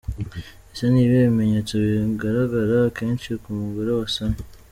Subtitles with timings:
[0.71, 4.39] Ese ni ibihe bimenyetso bigaragara akenshi ku mugore wasamye?.